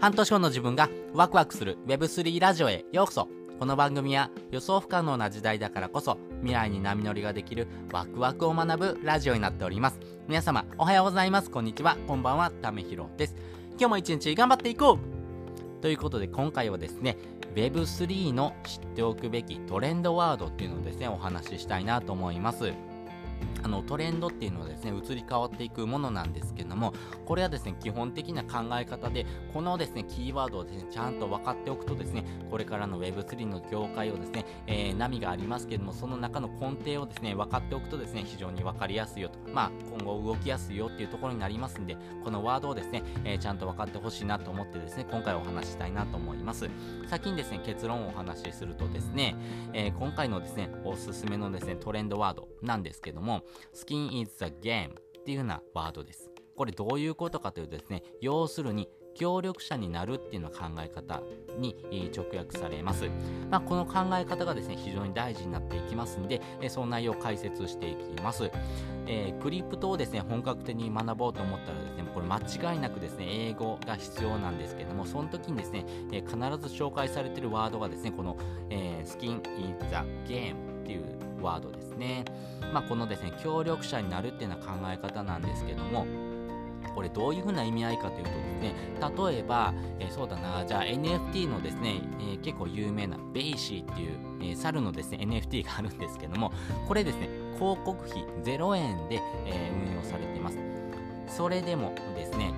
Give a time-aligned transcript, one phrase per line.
[0.00, 3.28] 半年後の自分がワクワクする Web3 ラジオへようこそ。
[3.58, 10.00] この番組は予想不可能な時代だからこそ未来に波乗りができるワクワクを学ぶラジオになっております。
[10.26, 11.50] 皆様おはようございます。
[11.50, 11.98] こんにちは。
[12.06, 12.50] こんばんは。
[12.50, 13.36] ためひろです。
[13.72, 15.82] 今日も一日頑張っていこう。
[15.82, 17.18] ということで今回はですね
[17.54, 22.72] Web3 の知っておくべきトレンドワードっていうのをですねお話ししたいなと思います。
[23.62, 26.92] あのトレンドっていうのはですね移り変わっていくものなんですけども
[27.26, 46.68] これはですね基本的な考え方でこのですねキーワードをですねちゃんと分かっておくとですねこれからの Web3 の業界をですね、えー、波がありますけどもその中の根底をですね分かっておくとですね非常に分かりやすいよとまあ今後動きやすいよっていうところになりますんでこのワードをですね、えー、ちゃんと分かってほしいなと思ってですね今回お話したいなと思います。
[47.08, 49.34] 先にですね結論をお話しするとですね、
[49.72, 53.29] えー、今回のですねおすすめのですねトレンドワードなんですけども
[53.74, 56.30] Skin is the game っていうなワードです。
[56.56, 61.22] これどういうことかというとですね、要するに協力者になるっていうの考え方
[61.58, 61.74] に
[62.14, 63.08] 直訳されます。
[63.50, 68.50] まあ、この考え方がですね、非常に大事になっていきますんで、その内容を解説していきます。
[69.06, 76.38] えー、クリプトをですね、本格的に学ぼうと思ったらですね、これ間違いなくですね、英語が必要なんですけども、その時にですね、え、必ず
[76.74, 78.36] 紹介されているワードがですね、この、
[78.68, 79.96] えー、スキン is the
[80.32, 82.24] game っていうワードですね。
[82.72, 86.06] まあ、このですね、協力者になるっていうような考え方なんですけども、
[86.94, 96.52] これどういうふうな意味合いかというとですね、例えば、えー、そうだな、じゃあ NFT のですね、えー、結構有名な BAYC っていう、えー、猿のですね、NFT があるんですけども、
[96.88, 100.58] これですね、広告費0円で、え運用されています。
[101.28, 102.52] それでもですね、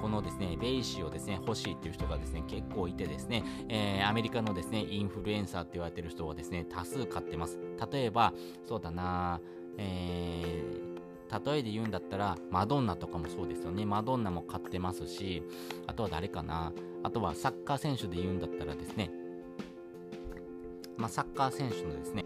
[0.00, 7.58] このですね、 BAYC をですね、欲しいっていう人がですね、結構いてですね、えー、アメリカのですね、インフルエンサーって言われてる人はですね、多数買ってます。
[7.90, 8.32] 例えば、
[8.66, 9.40] そうだな、
[9.78, 13.84] えー、例えで言うんだったら、マドンナとかもそうですよね。
[13.84, 15.42] マドンナも買ってますし、
[15.86, 16.72] あとは誰かな。
[17.02, 19.10] あとはサッカー選手で言うんだったらですね、
[20.96, 22.24] まあ、サッカー選手のですね、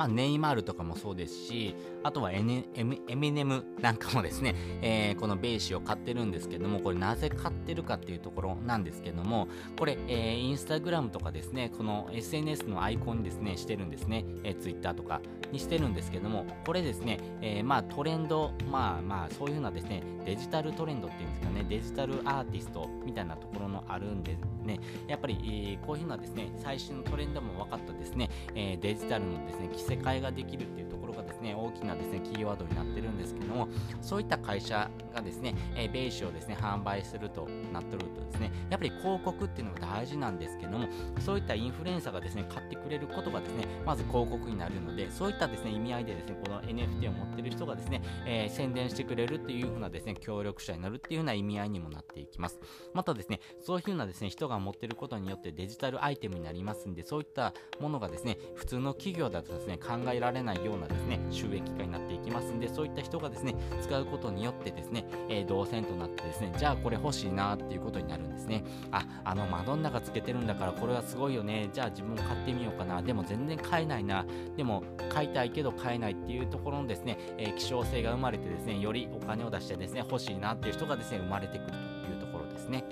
[0.00, 9.46] まあ、ネイマールとかもそうですし、あとはエネエミネムなんかもですね、えー、この BAYC を買ってるんですけども、これなぜ買ってるかっていうところなんですけども、
[9.78, 15.20] これ、えー、インスタグラムとかですね、この SNS のアイコンにですね、してるんですね、えー、ツイッターとか
[15.52, 24.78] にしてるんですけども、これですね、えー、まあトレンド、まあまあそういうふうなですね、デジタルトレンドっていうんですかね、デジタルアーティストみたいなところのあるんでね、
[25.08, 33.68] やっぱり、えー、こういうふうなですね、最新のトレンドも分かったですね、えー、デジタルのですね、着せ替えができるっていうところがですね、大きなですね、キーワードになってるんですけども、
[34.00, 40.86] そういった会社がですね、えー、ベーシをですね、販売するとなってるとですね、やっぱり広告っていうのが大事なんですけども、
[41.18, 52.60] そういったインフルエンサーがですね、買ってくれることがですね、まず広告になるので、そういったですね、意味合いでですね、この NFT を持ってる人がですね、えー、宣伝してくれるっていう風なですね、協力者になるっていう風な意味合いにもなっていきます。
[52.94, 68.64] またですね、そういう風なですね、人が持ってることによってデジタルアイテムになりますんで、そういったものがですね、普通の企業だとですね、考えられないようなですね、収益化になっていきますんで、そういった人がですね、使うことによってですね、えー、動線となってですね、じゃあこれ欲しいなっていうことになるんですね。
[68.90, 71.68] あ、あのマドンナがつけてるんだからこれはすごいよね。
[71.72, 73.02] じゃあ自分も買ってみようかな。
[73.02, 74.24] でも全然買えないな。
[74.56, 81.74] でも買いたいけど買えないっていうところのですね、えー、希少性が生まれてですね、よりお金を出してですね、欲しいなっていう人がですね、生まれてくると
[82.12, 82.84] いうところですね。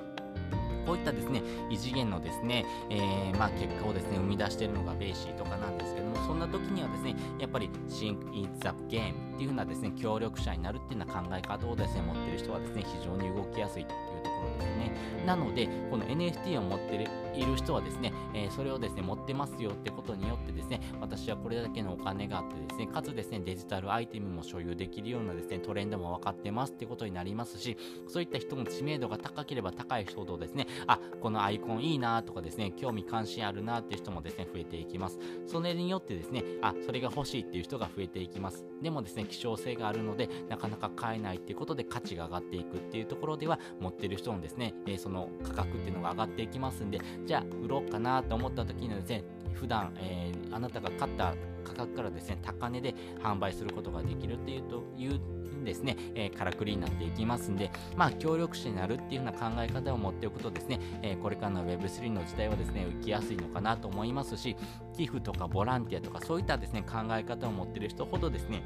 [0.89, 14.93] こういったですね、異次元のですね、えー、まあ、結果をですね、生み出しているのがベーシーとかなんですけども、そんな時にはですね、やっぱり Think is the game っていう風なですね、協力者になるっていうような考え方をですね、持っている人はですね、非常に動きやすいというところですね。
[15.27, 16.95] なので、この NFT を持って
[17.39, 35.19] いる人はですね、えー、それをですね、持ってますよってことによってですね、私はこれだけのお金があってですね、かつですね、デジタルアイテムも所有できるようなですね、トレンドも分かってますってことになりますし、そういった人の知名度が高ければ高い人ほどですね、あ、このアイコンいいなとかですね、興味関心あるなっていう人もですね、増えていきます。
[35.47, 38.65] それによってですね、あ、それが欲しいっていう人が増えていきます。
[38.83, 51.35] でもですね、希少性があるので、なかなか買えないっていうことで価値が上がっていくっていうところでは、持ってる人のですね、えー、その価格っていうのが上がっていきますんで、じゃあ売ろうかなと思った時にはですね、普段、えー、あなたが買った
[51.65, 55.21] 価格からですね、高値で販売することができるっていうという
[55.65, 64.57] ですね、えー、からくりになっていきますんで、まあ、協力者になるっていう風な考え方を持っておくとですね、えー、これからの Web3 の時代はですね、浮きやすいのかなと思いますし、
[64.97, 68.63] 寄付とかボランティアとかそういったですね、考え方を持ってる人ほどですね、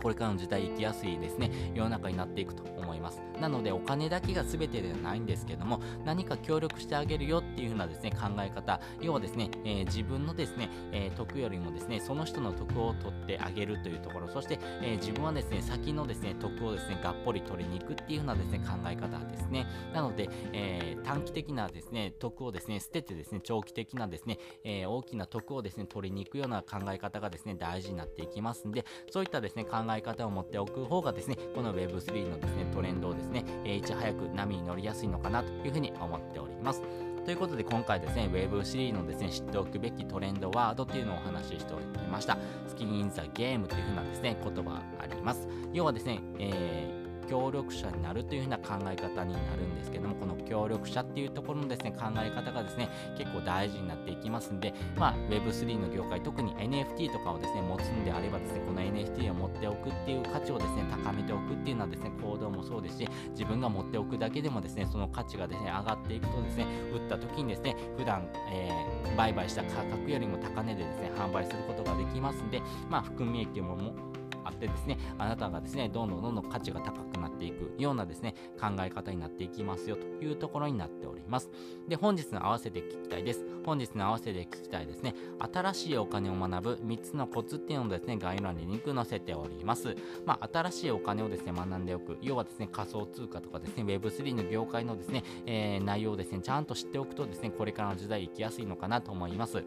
[0.00, 3.22] これからの時代生きやすいですね、世の中になっていくと思います。
[3.40, 19.66] なのでお金だけが全てではないんですけども、何か協力してあげるよっていう風なですね、考え方、要はですね、えー、自分のですね、えー、得よりもですね、その人の得を取ってあげるというところ、そして、えー、自分はですね、先のですね、得をですね、がっぽり取りに行くっていう風なですね、考え方ですね。
[19.92, 36.82] なので、え短期的なですね、得をですね、捨ててですね、長期的なですね、え大きな得をですね、取りに行くような考え方がですね、大事になっていきますんで、そういったですね、考え方を持っておく方がですね、この Web3 のですね、トレンドをですね、えいち早く波に乗りやすいのかなというふうに思っております。
[37.24, 42.36] ということで今回ですね、Web3 のですね、知っておくべきトレンドワードっていうのをお話ししておりました。
[42.68, 45.48] スキンインザゲームというふうなですね、言葉あります。
[45.72, 73.78] 要はですね、えー協力者になるというふうな考え方になるんですけども、この協力者っていうところのですね、考え方がですね、結構大事になっていきますんで、まあ、Web3 の業界、特に NFT とかをですね、持つんであればですね、この NFT を持っておくっていう価値をですね、高めておくっていうのはですね、行動もそうですし、自分が持っておくだけでもですね、その価値がですね、上がっていくとですね、売った時にですね、普段、えー、売買した価格よりも高値でですね、販売することができますんで、まあ、含み益も
[74.44, 77.11] あってですね、あなたがですね、どんどんどんどん価値が高く
[77.42, 81.50] っていくようなですね、考え方になっていきますよというところになっております。
[81.88, 83.44] で、本日の合わせて聞きたいです。
[83.64, 85.14] 本日の合わせて聞きたいですね、
[85.52, 89.96] 新しいお金を学ぶ3つのコツっていうのをですね、概要欄にリンク載せております。
[90.24, 92.18] まあ、新しいお金をですね、学んでおく。
[92.22, 99.64] 要はですね、仮想通貨とかですね、Web3 の業界のですね、えー、内容をですね、ちゃんと知っておくとですね、これからの時代生きやすいのかなと思います。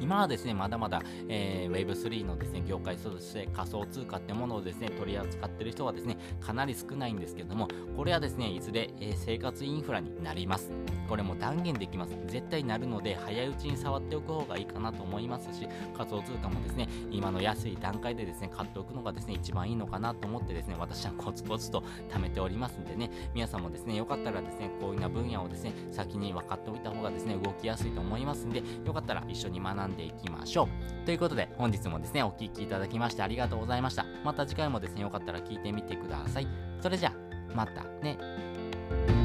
[0.00, 10.70] 今はですね、まだまだ、えー、Web3 のですね、業界、そして仮想通貨ってものをですね、取り扱ってる人はですね、かなり少ないんですけども、これはですね、いずれ、えー、生活インフラになります。
[11.08, 12.14] これも断言できます。
[12.26, 15.66] 絶対なるので、早いうちに触っておく方がいいかなと思いますし、
[15.96, 31.06] 仮想通貨もですね、今の安い段階でですね、買っておくのがですね、一番いいのかなと思ってですね、私はコツコツと貯めておりますんでね、皆さんもですね、よかったらですね、こういうな分野をですね、先に分かっておいた方がですね、動きやすいと思いますんで、よかったら一緒に学んんでいきましょう。
[31.06, 34.04] ということで、本日もですね、お聴きいただきましてありがとうございました。
[34.24, 36.46] また次回もですね、よかったら聞いてみてください。
[36.80, 39.17] それじゃあ、またね。